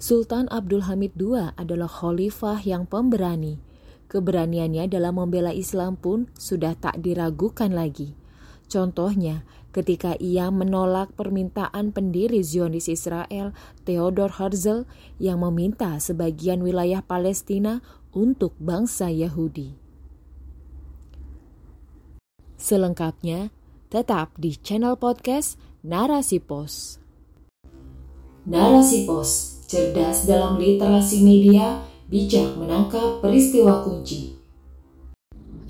Sultan 0.00 0.48
Abdul 0.48 0.88
Hamid 0.88 1.12
II 1.20 1.52
adalah 1.60 1.84
khalifah 1.84 2.64
yang 2.64 2.88
pemberani. 2.88 3.60
Keberaniannya 4.08 4.88
dalam 4.88 5.20
membela 5.20 5.52
Islam 5.52 6.00
pun 6.00 6.24
sudah 6.40 6.72
tak 6.72 7.04
diragukan 7.04 7.68
lagi. 7.68 8.16
Contohnya, 8.64 9.44
ketika 9.76 10.16
ia 10.16 10.48
menolak 10.48 11.12
permintaan 11.20 11.92
pendiri 11.92 12.40
Zionis 12.40 12.88
Israel, 12.88 13.52
Theodor 13.84 14.40
Herzl, 14.40 14.88
yang 15.20 15.44
meminta 15.44 16.00
sebagian 16.00 16.64
wilayah 16.64 17.04
Palestina 17.04 17.84
untuk 18.16 18.56
bangsa 18.56 19.12
Yahudi. 19.12 19.76
Selengkapnya, 22.56 23.52
tetap 23.92 24.32
di 24.40 24.56
channel 24.56 24.96
podcast 24.96 25.60
Narasi 25.84 26.40
Pos. 26.40 26.96
Narasi 28.48 29.04
Pos 29.04 29.59
cerdas 29.70 30.26
dalam 30.26 30.58
literasi 30.58 31.22
media, 31.22 31.86
bijak 32.10 32.58
menangkap 32.58 33.22
peristiwa 33.22 33.86
kunci. 33.86 34.34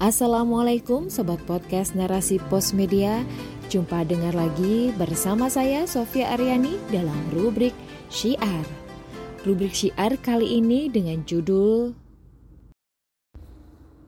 Assalamualaikum 0.00 1.12
Sobat 1.12 1.44
Podcast 1.44 1.92
Narasi 1.92 2.40
Pos 2.48 2.72
Media 2.72 3.20
Jumpa 3.68 4.08
dengar 4.08 4.32
lagi 4.32 4.96
bersama 4.96 5.52
saya 5.52 5.84
Sofia 5.84 6.32
Aryani 6.32 6.80
dalam 6.88 7.20
rubrik 7.36 7.76
Syiar 8.08 8.64
Rubrik 9.44 9.76
Syiar 9.76 10.16
kali 10.24 10.56
ini 10.56 10.88
dengan 10.88 11.20
judul 11.28 11.92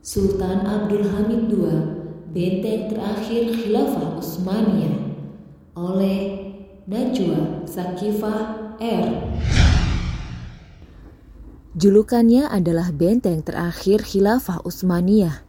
Sultan 0.00 0.64
Abdul 0.64 1.04
Hamid 1.12 1.52
II 1.52 1.76
Benteng 2.32 2.88
Terakhir 2.88 3.52
Khilafah 3.52 4.16
Utsmaniyah 4.16 4.96
oleh 5.76 6.18
Najwa 6.88 7.68
Sakifah 7.68 8.72
R. 8.80 9.06
Julukannya 11.72 12.52
adalah 12.52 12.92
benteng 12.92 13.40
terakhir 13.40 14.04
Khilafah 14.04 14.60
Utsmaniyah 14.60 15.40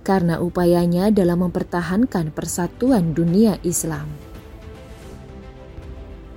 karena 0.00 0.40
upayanya 0.40 1.12
dalam 1.12 1.44
mempertahankan 1.44 2.32
persatuan 2.32 3.12
dunia 3.12 3.60
Islam. 3.60 4.08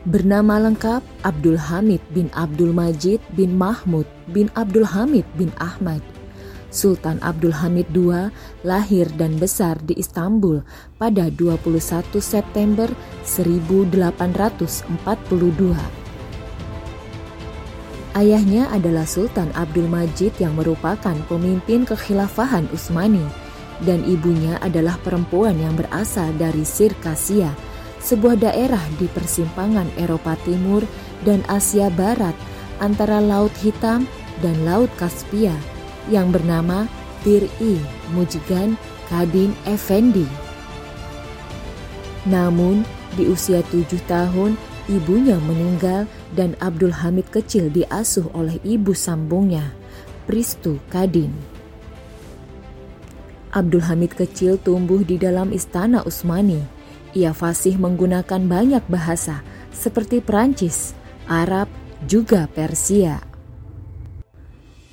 Bernama 0.04 0.60
lengkap 0.60 1.00
Abdul 1.24 1.56
Hamid 1.56 2.04
bin 2.12 2.28
Abdul 2.36 2.76
Majid 2.76 3.24
bin 3.32 3.56
Mahmud 3.56 4.04
bin 4.28 4.52
Abdul 4.60 4.84
Hamid 4.84 5.24
bin 5.40 5.56
Ahmad. 5.56 6.04
Sultan 6.68 7.16
Abdul 7.24 7.56
Hamid 7.56 7.88
II 7.96 8.36
lahir 8.68 9.08
dan 9.16 9.40
besar 9.40 9.80
di 9.80 9.96
Istanbul 9.96 10.68
pada 11.00 11.32
21 11.32 11.64
September 12.20 12.92
1842. 13.24 15.99
Ayahnya 18.20 18.68
adalah 18.76 19.08
Sultan 19.08 19.48
Abdul 19.56 19.88
Majid 19.88 20.36
yang 20.44 20.60
merupakan 20.60 21.16
pemimpin 21.32 21.88
kekhilafahan 21.88 22.68
Utsmani 22.76 23.24
dan 23.80 24.04
ibunya 24.04 24.60
adalah 24.60 25.00
perempuan 25.00 25.56
yang 25.56 25.80
berasal 25.80 26.28
dari 26.36 26.68
Sirkasia, 26.68 27.56
sebuah 28.04 28.44
daerah 28.44 28.84
di 29.00 29.08
persimpangan 29.08 29.88
Eropa 29.96 30.36
Timur 30.44 30.84
dan 31.24 31.48
Asia 31.48 31.88
Barat 31.88 32.36
antara 32.84 33.24
Laut 33.24 33.56
Hitam 33.64 34.04
dan 34.44 34.68
Laut 34.68 34.92
Kaspia 35.00 35.56
yang 36.12 36.36
bernama 36.36 36.92
Tir-i 37.24 37.80
Mujgan 38.12 38.76
Kadin 39.08 39.56
Effendi. 39.64 40.28
Namun, 42.28 42.84
di 43.16 43.32
usia 43.32 43.64
tujuh 43.72 44.04
tahun, 44.12 44.60
Ibunya 44.90 45.38
meninggal 45.38 46.10
dan 46.34 46.58
Abdul 46.58 46.90
Hamid 46.90 47.30
kecil 47.30 47.70
diasuh 47.70 48.26
oleh 48.34 48.58
ibu 48.66 48.98
sambungnya, 48.98 49.70
Pristu 50.26 50.82
Kadin. 50.90 51.30
Abdul 53.54 53.86
Hamid 53.86 54.18
kecil 54.18 54.58
tumbuh 54.58 55.06
di 55.06 55.22
dalam 55.22 55.54
istana 55.54 56.02
Utsmani. 56.02 56.66
Ia 57.14 57.38
fasih 57.38 57.78
menggunakan 57.78 58.42
banyak 58.50 58.82
bahasa 58.90 59.46
seperti 59.70 60.26
Perancis, 60.26 60.98
Arab, 61.30 61.70
juga 62.10 62.50
Persia. 62.50 63.22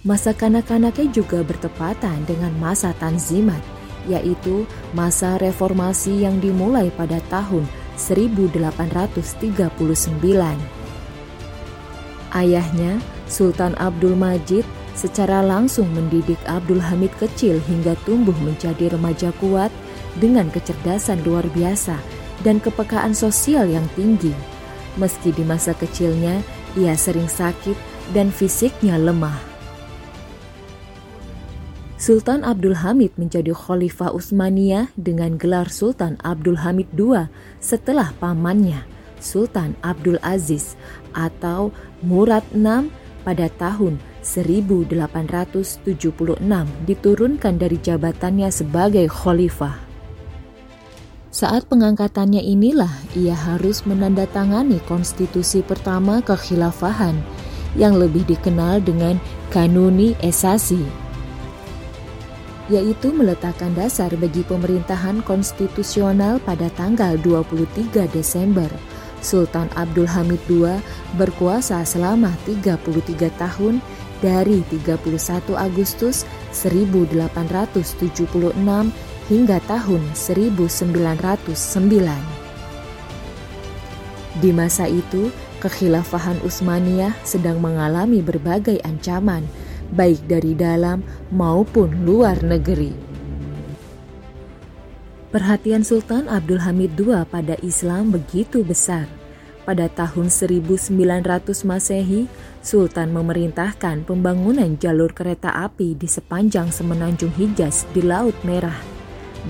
Masa 0.04 0.36
kanak-kanaknya 0.36 1.08
juga 1.08 1.40
bertepatan 1.40 2.28
dengan 2.28 2.52
masa 2.60 2.92
Tanzimat, 3.00 3.64
yaitu 4.04 4.68
masa 4.92 5.40
reformasi 5.40 6.20
yang 6.20 6.36
dimulai 6.36 6.92
pada 6.92 7.16
tahun 7.32 7.64
1839. 7.96 9.56
Ayahnya, 12.36 13.00
Sultan 13.26 13.72
Abdul 13.80 14.14
Majid, 14.14 14.64
secara 14.96 15.44
langsung 15.44 15.88
mendidik 15.92 16.40
Abdul 16.48 16.80
Hamid 16.80 17.12
kecil 17.20 17.60
hingga 17.68 17.96
tumbuh 18.08 18.36
menjadi 18.40 18.92
remaja 18.92 19.32
kuat 19.40 19.68
dengan 20.16 20.48
kecerdasan 20.48 21.20
luar 21.24 21.44
biasa 21.52 22.00
dan 22.44 22.60
kepekaan 22.60 23.12
sosial 23.12 23.68
yang 23.68 23.84
tinggi. 23.96 24.32
Meski 24.96 25.32
di 25.32 25.44
masa 25.44 25.76
kecilnya 25.76 26.40
ia 26.76 26.96
sering 26.96 27.28
sakit 27.28 27.76
dan 28.16 28.32
fisiknya 28.32 28.96
lemah. 28.96 29.45
Sultan 32.06 32.46
Abdul 32.46 32.86
Hamid 32.86 33.18
menjadi 33.18 33.50
Khalifah 33.50 34.14
Utsmaniyah 34.14 34.94
dengan 34.94 35.34
gelar 35.34 35.66
Sultan 35.66 36.14
Abdul 36.22 36.62
Hamid 36.62 36.86
II 36.94 37.26
setelah 37.58 38.14
pamannya, 38.22 38.86
Sultan 39.18 39.74
Abdul 39.82 40.14
Aziz 40.22 40.78
atau 41.18 41.74
Murad 42.06 42.46
VI 42.54 42.94
pada 43.26 43.50
tahun 43.58 43.98
1876 44.22 45.82
diturunkan 46.86 47.54
dari 47.58 47.78
jabatannya 47.82 48.54
sebagai 48.54 49.10
khalifah. 49.10 49.74
Saat 51.34 51.66
pengangkatannya 51.66 52.38
inilah 52.38 53.18
ia 53.18 53.34
harus 53.34 53.82
menandatangani 53.82 54.78
konstitusi 54.86 55.58
pertama 55.58 56.22
kekhilafahan 56.22 57.18
yang 57.74 57.98
lebih 57.98 58.22
dikenal 58.30 58.78
dengan 58.78 59.18
Kanuni 59.50 60.14
Esasi 60.22 61.05
yaitu 62.66 63.14
meletakkan 63.14 63.70
dasar 63.74 64.10
bagi 64.18 64.42
pemerintahan 64.42 65.22
konstitusional 65.22 66.42
pada 66.42 66.66
tanggal 66.74 67.14
23 67.22 68.10
Desember. 68.10 68.66
Sultan 69.22 69.70
Abdul 69.74 70.06
Hamid 70.06 70.38
II 70.46 70.78
berkuasa 71.18 71.82
selama 71.82 72.30
33 72.46 72.78
tahun 73.38 73.82
dari 74.22 74.62
31 74.70 75.02
Agustus 75.54 76.26
1876 76.54 78.22
hingga 79.26 79.58
tahun 79.66 80.02
1909. 80.14 82.46
Di 84.36 84.52
masa 84.52 84.84
itu, 84.84 85.32
kekhilafahan 85.64 86.36
Utsmaniyah 86.44 87.16
sedang 87.24 87.58
mengalami 87.58 88.20
berbagai 88.20 88.84
ancaman, 88.84 89.48
baik 89.92 90.26
dari 90.26 90.56
dalam 90.56 91.04
maupun 91.30 92.06
luar 92.06 92.40
negeri. 92.42 93.06
Perhatian 95.36 95.84
Sultan 95.84 96.30
Abdul 96.32 96.64
Hamid 96.64 96.96
II 96.96 97.12
pada 97.28 97.60
Islam 97.60 98.14
begitu 98.14 98.64
besar. 98.64 99.04
Pada 99.66 99.90
tahun 99.90 100.30
1900 100.30 100.94
Masehi, 101.66 102.30
Sultan 102.62 103.10
memerintahkan 103.10 104.06
pembangunan 104.06 104.78
jalur 104.78 105.10
kereta 105.10 105.50
api 105.66 105.98
di 105.98 106.06
sepanjang 106.06 106.70
semenanjung 106.70 107.34
Hijaz 107.34 107.82
di 107.90 108.06
Laut 108.06 108.38
Merah, 108.46 108.78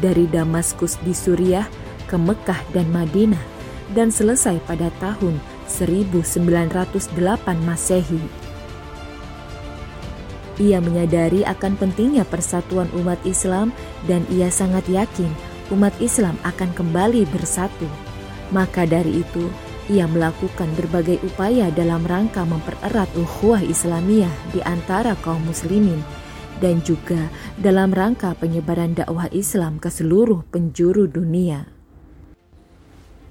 dari 0.00 0.24
Damaskus 0.24 0.96
di 1.04 1.12
Suriah 1.12 1.68
ke 2.08 2.16
Mekah 2.16 2.64
dan 2.72 2.88
Madinah, 2.88 3.44
dan 3.92 4.08
selesai 4.08 4.56
pada 4.64 4.88
tahun 4.98 5.36
1908 5.68 6.24
Masehi. 7.62 8.45
Ia 10.56 10.80
menyadari 10.80 11.44
akan 11.44 11.76
pentingnya 11.76 12.24
persatuan 12.24 12.88
umat 12.96 13.20
Islam 13.28 13.76
dan 14.08 14.24
ia 14.32 14.48
sangat 14.48 14.88
yakin 14.88 15.28
umat 15.74 15.92
Islam 16.00 16.38
akan 16.46 16.70
kembali 16.72 17.28
bersatu. 17.28 17.88
Maka 18.54 18.86
dari 18.86 19.20
itu, 19.20 19.50
ia 19.86 20.06
melakukan 20.10 20.70
berbagai 20.74 21.22
upaya 21.22 21.70
dalam 21.70 22.02
rangka 22.06 22.42
mempererat 22.42 23.10
ukhuwah 23.14 23.62
Islamiyah 23.62 24.32
di 24.50 24.58
antara 24.62 25.14
kaum 25.22 25.42
muslimin 25.46 26.02
dan 26.58 26.80
juga 26.82 27.28
dalam 27.60 27.92
rangka 27.92 28.32
penyebaran 28.38 28.96
dakwah 28.96 29.28
Islam 29.30 29.76
ke 29.76 29.92
seluruh 29.92 30.42
penjuru 30.48 31.06
dunia. 31.06 31.68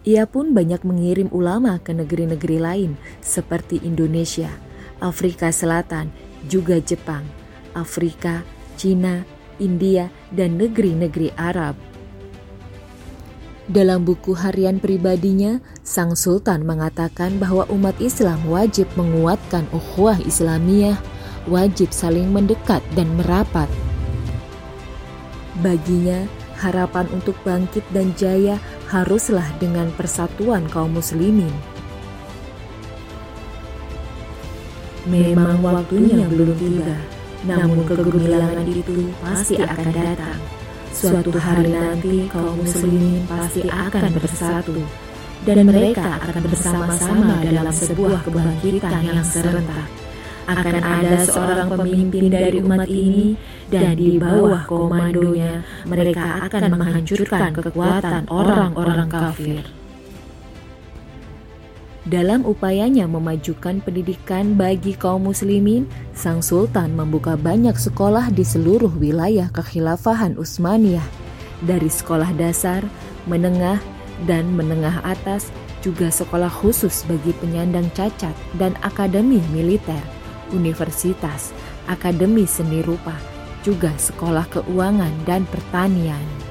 Ia 0.06 0.30
pun 0.30 0.54
banyak 0.54 0.86
mengirim 0.86 1.34
ulama 1.34 1.82
ke 1.82 1.90
negeri-negeri 1.90 2.62
lain 2.62 2.92
seperti 3.26 3.82
Indonesia, 3.82 4.54
Afrika 5.02 5.50
Selatan, 5.50 6.14
juga 6.48 6.80
Jepang, 6.82 7.26
Afrika, 7.76 8.42
Cina, 8.80 9.26
India, 9.58 10.12
dan 10.32 10.60
negeri-negeri 10.60 11.32
Arab. 11.36 11.76
Dalam 13.66 14.06
buku 14.06 14.38
harian 14.38 14.78
pribadinya, 14.78 15.58
Sang 15.82 16.14
Sultan 16.14 16.70
mengatakan 16.70 17.42
bahwa 17.42 17.66
umat 17.74 17.98
Islam 17.98 18.38
wajib 18.46 18.86
menguatkan 18.94 19.66
ukhuwah 19.74 20.22
Islamiyah, 20.22 21.02
wajib 21.50 21.90
saling 21.90 22.30
mendekat 22.30 22.86
dan 22.94 23.10
merapat. 23.18 23.66
Baginya, 25.66 26.30
harapan 26.62 27.10
untuk 27.10 27.34
bangkit 27.42 27.82
dan 27.90 28.14
jaya 28.14 28.62
haruslah 28.94 29.46
dengan 29.58 29.90
persatuan 29.98 30.70
kaum 30.70 30.94
muslimin. 30.94 31.75
Memang 35.06 35.62
waktunya 35.62 36.26
belum 36.26 36.58
tiba, 36.58 36.98
namun 37.46 37.86
kegemilangan 37.86 38.66
itu 38.66 39.14
pasti 39.22 39.54
akan 39.62 39.94
datang. 39.94 40.40
Suatu 40.90 41.30
hari 41.38 41.70
nanti 41.70 42.26
kaum 42.26 42.58
muslimin 42.58 43.22
pasti 43.30 43.70
akan 43.70 44.18
bersatu 44.18 44.82
dan 45.46 45.62
mereka 45.62 46.18
akan 46.26 46.42
bersama-sama 46.42 47.38
dalam 47.46 47.70
sebuah 47.70 48.26
kebangkitan 48.26 49.02
yang 49.06 49.22
serentak. 49.22 49.88
Akan 50.46 50.78
ada 50.82 51.22
seorang 51.22 51.70
pemimpin 51.70 52.30
dari 52.34 52.58
umat 52.66 52.90
ini 52.90 53.38
dan 53.70 53.94
di 53.94 54.18
bawah 54.18 54.66
komandonya 54.66 55.62
mereka 55.86 56.50
akan 56.50 56.64
menghancurkan 56.74 57.54
kekuatan 57.54 58.26
orang-orang 58.26 59.06
kafir. 59.06 59.85
Dalam 62.06 62.46
upayanya 62.46 63.10
memajukan 63.10 63.82
pendidikan 63.82 64.54
bagi 64.54 64.94
kaum 64.94 65.26
muslimin, 65.26 65.90
Sang 66.14 66.46
Sultan 66.46 66.94
membuka 66.94 67.34
banyak 67.34 67.74
sekolah 67.74 68.30
di 68.30 68.46
seluruh 68.46 68.94
wilayah 68.94 69.50
kekhilafahan 69.50 70.38
Utsmaniyah, 70.38 71.02
dari 71.66 71.90
sekolah 71.90 72.30
dasar, 72.38 72.86
menengah, 73.26 73.82
dan 74.30 74.54
menengah 74.54 75.02
atas, 75.02 75.50
juga 75.82 76.14
sekolah 76.14 76.50
khusus 76.50 77.02
bagi 77.10 77.34
penyandang 77.42 77.90
cacat 77.98 78.38
dan 78.62 78.78
akademi 78.86 79.42
militer, 79.50 80.02
universitas, 80.54 81.58
akademi 81.90 82.46
seni 82.46 82.86
rupa, 82.86 83.18
juga 83.66 83.90
sekolah 83.98 84.46
keuangan 84.54 85.26
dan 85.26 85.42
pertanian. 85.50 86.45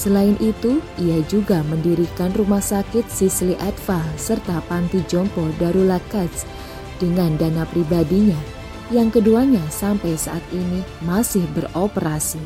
Selain 0.00 0.32
itu, 0.40 0.80
ia 0.96 1.20
juga 1.28 1.60
mendirikan 1.60 2.32
rumah 2.32 2.64
sakit 2.64 3.04
Sisli 3.12 3.52
Atfal 3.60 4.00
serta 4.16 4.64
panti 4.64 5.04
jompo 5.04 5.44
Darul 5.60 5.92
Lakats 5.92 6.48
dengan 6.96 7.36
dana 7.36 7.68
pribadinya 7.68 8.40
yang 8.88 9.12
keduanya 9.12 9.60
sampai 9.68 10.16
saat 10.16 10.40
ini 10.56 10.80
masih 11.04 11.44
beroperasi. 11.52 12.40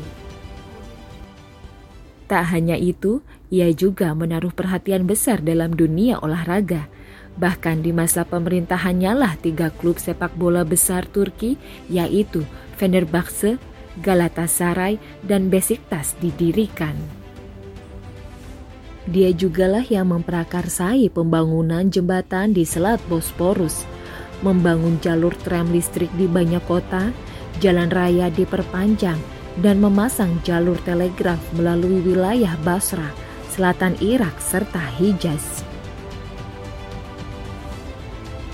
Tak 2.27 2.43
hanya 2.51 2.75
itu, 2.75 3.23
ia 3.47 3.71
juga 3.71 4.11
menaruh 4.11 4.51
perhatian 4.51 5.07
besar 5.07 5.39
dalam 5.39 5.71
dunia 5.71 6.19
olahraga. 6.19 6.91
Bahkan 7.39 7.87
di 7.87 7.95
masa 7.95 8.27
pemerintahannya 8.27 9.15
lah 9.15 9.39
tiga 9.39 9.71
klub 9.71 9.95
sepak 9.95 10.35
bola 10.35 10.67
besar 10.67 11.07
Turki 11.07 11.55
yaitu 11.87 12.43
Fenerbahce, 12.75 13.55
Galatasaray, 14.03 14.99
dan 15.23 15.47
Besiktas 15.47 16.19
didirikan. 16.19 17.24
Dia 19.05 19.29
jugalah 19.29 19.85
yang 19.85 20.09
memprakarsai 20.09 21.13
pembangunan 21.13 21.85
jembatan 21.93 22.57
di 22.57 22.65
Selat 22.65 22.97
Bosporus, 23.05 23.85
membangun 24.41 24.97
jalur 24.97 25.29
tram 25.45 25.69
listrik 25.69 26.09
di 26.17 26.25
banyak 26.25 26.65
kota, 26.65 27.13
jalan 27.61 27.93
raya 27.93 28.33
diperpanjang, 28.33 29.21
dan 29.61 29.77
memasang 29.77 30.41
jalur 30.41 30.75
telegraf 30.89 31.37
melalui 31.53 32.01
wilayah 32.01 32.57
Basra, 32.65 33.13
selatan 33.53 33.93
Irak, 34.01 34.41
serta 34.41 34.81
Hijaz. 34.97 35.61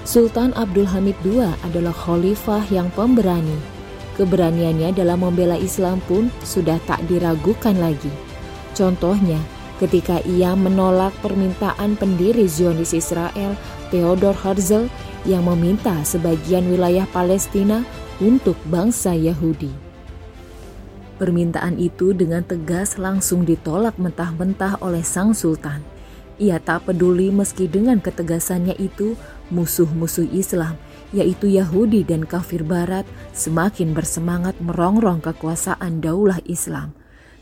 Sultan 0.03 0.51
Abdul 0.59 0.92
Hamid 0.92 1.15
II 1.24 1.48
adalah 1.63 1.95
khalifah 1.95 2.68
yang 2.68 2.92
pemberani. 2.92 3.56
Keberaniannya 4.19 4.92
dalam 4.92 5.24
membela 5.24 5.56
Islam 5.56 6.03
pun 6.03 6.27
sudah 6.44 6.75
tak 6.83 7.00
diragukan 7.07 7.80
lagi. 7.80 8.12
Contohnya, 8.75 9.39
ketika 9.81 10.22
ia 10.30 10.54
menolak 10.54 11.10
permintaan 11.25 11.98
pendiri 11.98 12.45
Zionis 12.45 12.94
Israel 12.94 13.57
Theodor 13.89 14.38
Herzl 14.38 14.86
yang 15.25 15.50
meminta 15.50 15.98
sebagian 16.06 16.69
wilayah 16.69 17.10
Palestina 17.10 17.81
untuk 18.22 18.54
bangsa 18.69 19.18
Yahudi. 19.18 19.74
Permintaan 21.18 21.81
itu 21.81 22.13
dengan 22.13 22.45
tegas 22.45 23.01
langsung 23.01 23.45
ditolak 23.45 23.98
mentah-mentah 23.98 24.81
oleh 24.81 25.01
sang 25.01 25.33
sultan. 25.33 25.81
Ia 26.42 26.57
tak 26.57 26.89
peduli 26.89 27.30
meski 27.30 27.69
dengan 27.69 28.01
ketegasannya 28.01 28.74
itu 28.81 29.13
musuh-musuh 29.54 30.25
Islam 30.34 30.77
yaitu 31.12 31.51
Yahudi 31.51 32.07
dan 32.07 32.24
kafir 32.24 32.63
barat 32.63 33.04
semakin 33.36 33.92
bersemangat 33.92 34.56
merongrong 34.63 35.19
kekuasaan 35.19 36.00
daulah 36.00 36.39
Islam 36.48 36.95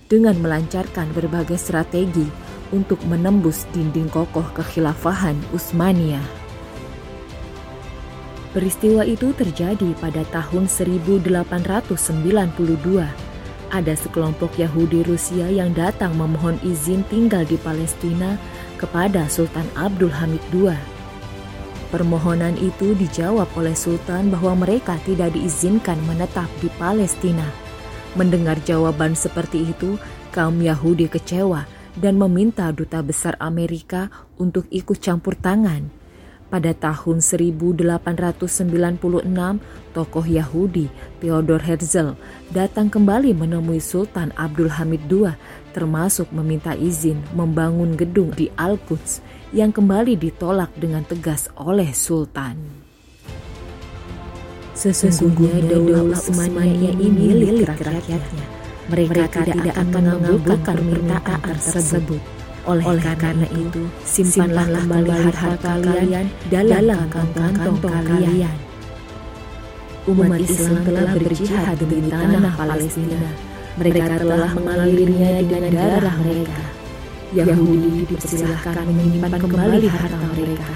dengan 0.10 0.34
melancarkan 0.42 1.14
berbagai 1.14 1.62
strategi 1.62 2.26
untuk 2.74 2.98
menembus 3.06 3.70
dinding 3.70 4.10
kokoh 4.10 4.46
kekhilafahan 4.58 5.38
Utsmaniyah. 5.54 6.26
Peristiwa 8.50 9.06
itu 9.06 9.30
terjadi 9.38 9.94
pada 10.02 10.26
tahun 10.34 10.66
1892. 10.66 13.06
Ada 13.70 13.94
sekelompok 13.94 14.58
Yahudi 14.58 15.06
Rusia 15.06 15.46
yang 15.46 15.78
datang 15.78 16.18
memohon 16.18 16.58
izin 16.66 17.06
tinggal 17.14 17.46
di 17.46 17.62
Palestina 17.62 18.42
kepada 18.82 19.30
Sultan 19.30 19.70
Abdul 19.78 20.10
Hamid 20.10 20.42
II. 20.50 20.74
Permohonan 21.94 22.58
itu 22.58 22.98
dijawab 22.98 23.46
oleh 23.54 23.78
Sultan 23.78 24.34
bahwa 24.34 24.66
mereka 24.66 24.98
tidak 25.06 25.38
diizinkan 25.38 26.02
menetap 26.10 26.50
di 26.58 26.74
Palestina 26.82 27.69
Mendengar 28.18 28.58
jawaban 28.66 29.14
seperti 29.14 29.70
itu, 29.70 30.02
kaum 30.34 30.58
Yahudi 30.58 31.06
kecewa 31.06 31.70
dan 31.98 32.18
meminta 32.18 32.70
duta 32.74 33.06
besar 33.06 33.38
Amerika 33.38 34.10
untuk 34.42 34.66
ikut 34.74 34.98
campur 34.98 35.38
tangan. 35.38 35.94
Pada 36.50 36.74
tahun 36.74 37.22
1896, 37.22 37.78
tokoh 39.94 40.26
Yahudi 40.26 40.90
Theodor 41.22 41.62
Herzl 41.62 42.18
datang 42.50 42.90
kembali 42.90 43.38
menemui 43.38 43.78
Sultan 43.78 44.34
Abdul 44.34 44.74
Hamid 44.74 45.06
II 45.06 45.30
termasuk 45.78 46.34
meminta 46.34 46.74
izin 46.74 47.22
membangun 47.38 47.94
gedung 47.94 48.34
di 48.34 48.50
Al-Quds 48.58 49.22
yang 49.54 49.70
kembali 49.70 50.18
ditolak 50.18 50.74
dengan 50.74 51.06
tegas 51.06 51.54
oleh 51.54 51.94
Sultan. 51.94 52.89
Sesungguhnya 54.80 55.60
daulah 55.68 56.08
Utsmaniyah 56.16 56.96
ini 56.96 57.36
milik 57.36 57.68
rakyatnya. 57.84 58.46
Mereka 58.88 59.44
tidak 59.44 59.76
akan 59.76 60.04
mengabulkan 60.08 60.60
permintaan 60.64 61.58
tersebut. 61.60 62.24
Oleh 62.64 62.88
karena 63.20 63.44
itu, 63.52 63.92
simpanlah 64.08 64.72
kembali 64.72 65.36
harta 65.36 65.60
kalian 65.84 66.32
dalam 66.48 67.12
kantong-kantong 67.12 68.08
kalian. 68.08 68.56
Umat 70.08 70.40
Islam 70.48 70.80
telah 70.88 71.12
berjihad 71.12 71.76
demi 71.76 72.00
tanah 72.08 72.54
Palestina. 72.56 73.20
Mereka 73.76 74.16
telah 74.16 74.52
mengalirnya 74.56 75.44
dengan 75.44 75.76
darah 75.76 76.16
mereka. 76.24 76.64
Yahudi 77.36 78.08
dipersilahkan 78.08 78.88
menyimpan 78.88 79.44
kembali 79.44 79.88
harta 79.92 80.18
mereka. 80.40 80.72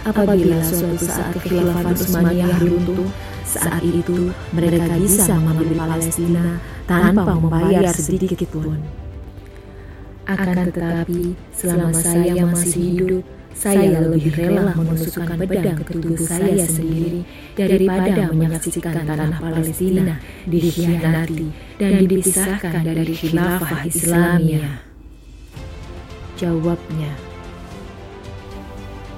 Apabila 0.00 0.56
suatu 0.64 1.02
saat 1.02 1.34
kekhilafan 1.36 1.92
Utsmaniyah 1.92 2.56
runtuh, 2.56 3.04
saat 3.44 3.82
itu 3.82 4.32
mereka 4.54 4.94
bisa 4.98 5.34
mengambil 5.36 5.76
Palestina 5.76 6.60
tanpa 6.86 7.34
membayar 7.36 7.94
sedikit 7.94 8.48
pun. 8.50 8.78
Akan 10.30 10.70
tetapi, 10.70 11.34
selama 11.50 11.90
saya 11.90 12.38
masih 12.46 12.82
hidup, 12.94 13.24
saya 13.50 13.98
lebih 14.06 14.30
rela 14.30 14.72
menusukkan 14.78 15.36
pedang 15.42 15.82
ke 15.82 15.92
tubuh 15.98 16.16
saya 16.22 16.64
sendiri 16.64 17.26
daripada 17.58 18.30
menyaksikan 18.30 19.04
tanah 19.04 19.42
Palestina 19.42 20.22
dikhianati 20.46 21.50
dan 21.76 21.90
dipisahkan 22.06 22.82
dari 22.86 23.14
khilafah 23.14 23.84
Islamiyah. 23.90 24.86
Jawabnya, 26.38 27.12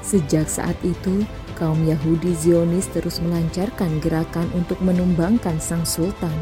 Sejak 0.03 0.45
saat 0.45 0.77
itu, 0.85 1.25
kaum 1.63 1.87
Yahudi 1.87 2.35
Zionis 2.35 2.91
terus 2.91 3.23
melancarkan 3.23 4.03
gerakan 4.03 4.51
untuk 4.59 4.83
menumbangkan 4.83 5.63
sang 5.63 5.87
sultan. 5.87 6.35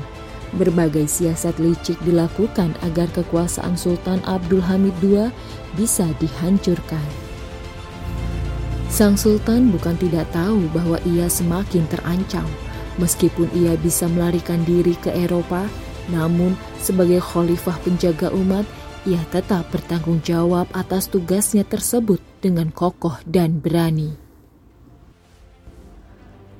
Berbagai 0.57 1.05
siasat 1.07 1.61
licik 1.61 2.01
dilakukan 2.03 2.73
agar 2.83 3.07
kekuasaan 3.15 3.77
Sultan 3.79 4.19
Abdul 4.27 4.65
Hamid 4.65 4.97
II 4.99 5.29
bisa 5.77 6.09
dihancurkan. 6.19 7.05
Sang 8.91 9.15
sultan 9.15 9.71
bukan 9.71 9.95
tidak 10.03 10.27
tahu 10.35 10.67
bahwa 10.75 10.99
ia 11.07 11.31
semakin 11.31 11.87
terancam. 11.87 12.49
Meskipun 12.99 13.47
ia 13.55 13.79
bisa 13.79 14.11
melarikan 14.11 14.67
diri 14.67 14.99
ke 14.99 15.15
Eropa, 15.15 15.71
namun 16.11 16.59
sebagai 16.83 17.23
khalifah 17.23 17.79
penjaga 17.87 18.35
umat, 18.35 18.67
ia 19.07 19.23
tetap 19.31 19.71
bertanggung 19.71 20.19
jawab 20.27 20.67
atas 20.75 21.07
tugasnya 21.07 21.63
tersebut 21.63 22.19
dengan 22.43 22.75
kokoh 22.75 23.15
dan 23.23 23.63
berani. 23.63 24.30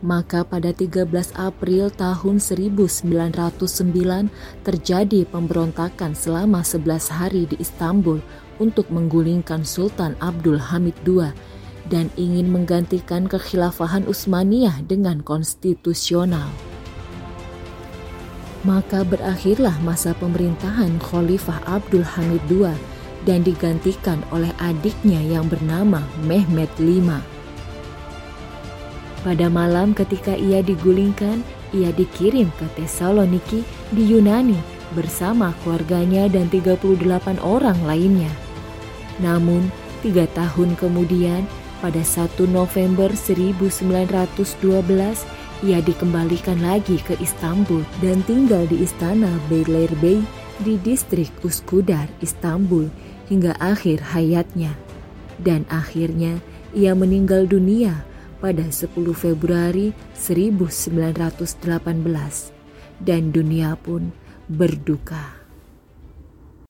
Maka 0.01 0.49
pada 0.49 0.73
13 0.73 1.13
April 1.37 1.93
tahun 1.93 2.41
1909 2.41 3.05
terjadi 4.65 5.21
pemberontakan 5.29 6.17
selama 6.17 6.65
11 6.65 7.13
hari 7.13 7.45
di 7.45 7.61
Istanbul 7.61 8.25
untuk 8.57 8.89
menggulingkan 8.89 9.61
Sultan 9.61 10.17
Abdul 10.25 10.57
Hamid 10.57 10.97
II 11.05 11.29
dan 11.93 12.09
ingin 12.17 12.49
menggantikan 12.49 13.29
kekhilafahan 13.29 14.09
Utsmaniyah 14.09 14.89
dengan 14.89 15.21
konstitusional. 15.21 16.49
Maka 18.65 19.05
berakhirlah 19.05 19.77
masa 19.85 20.17
pemerintahan 20.17 21.01
Khalifah 21.01 21.61
Abdul 21.65 22.05
Hamid 22.05 22.41
II 22.49 22.73
dan 23.29 23.45
digantikan 23.45 24.21
oleh 24.33 24.53
adiknya 24.61 25.21
yang 25.21 25.49
bernama 25.49 26.05
Mehmet 26.25 26.73
V. 26.81 27.05
Pada 29.21 29.53
malam 29.53 29.93
ketika 29.93 30.33
ia 30.33 30.65
digulingkan, 30.65 31.45
ia 31.77 31.93
dikirim 31.93 32.49
ke 32.57 32.67
Thessaloniki 32.73 33.61
di 33.93 34.09
Yunani 34.09 34.57
bersama 34.97 35.53
keluarganya 35.61 36.25
dan 36.33 36.49
38 36.49 37.37
orang 37.45 37.77
lainnya. 37.85 38.33
Namun, 39.21 39.69
tiga 40.01 40.25
tahun 40.33 40.73
kemudian, 40.81 41.45
pada 41.85 42.01
1 42.01 42.49
November 42.49 43.13
1912, 43.13 44.41
ia 45.61 45.79
dikembalikan 45.85 46.57
lagi 46.65 46.97
ke 47.05 47.13
Istanbul 47.21 47.85
dan 48.01 48.25
tinggal 48.25 48.65
di 48.65 48.81
istana 48.81 49.29
Beylerbeyi 49.53 50.25
di 50.65 50.81
distrik 50.81 51.29
Uskudar, 51.45 52.09
Istanbul 52.25 52.89
hingga 53.29 53.53
akhir 53.61 54.01
hayatnya. 54.17 54.73
Dan 55.41 55.69
akhirnya 55.69 56.41
ia 56.73 56.97
meninggal 56.97 57.45
dunia 57.45 58.09
pada 58.41 58.65
10 58.67 58.97
Februari 59.13 59.93
1918 60.17 62.57
dan 63.01 63.33
dunia 63.33 63.77
pun 63.77 64.13
berduka. 64.49 65.40